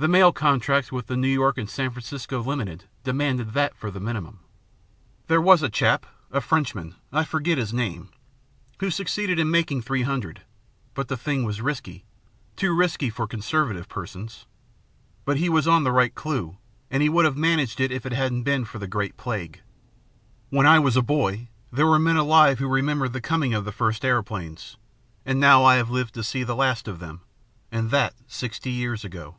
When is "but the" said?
10.94-11.16